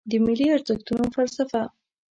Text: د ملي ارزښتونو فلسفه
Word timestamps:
د 0.11 0.11
ملي 0.25 0.47
ارزښتونو 0.55 1.03
فلسفه 1.15 1.61